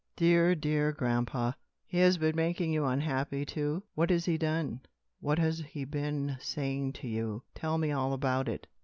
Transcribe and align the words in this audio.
"Dear, 0.15 0.55
dear 0.55 0.91
grandpa! 0.91 1.51
Has 1.91 2.15
he 2.15 2.19
been 2.19 2.35
making 2.35 2.73
you 2.73 2.85
unhappy, 2.85 3.45
too? 3.45 3.83
What 3.93 4.09
has 4.09 4.25
he 4.25 4.35
done? 4.35 4.81
What 5.19 5.37
has 5.37 5.59
he 5.59 5.85
been 5.85 6.37
saying 6.39 6.93
to 6.93 7.07
you? 7.07 7.43
Tell 7.53 7.77
me 7.77 7.91
all 7.91 8.11
about 8.13 8.49
it." 8.49 8.65